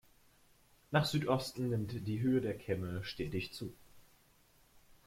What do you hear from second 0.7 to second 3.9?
Nach Südosten nimmt die Höhe der Kämme stetig zu.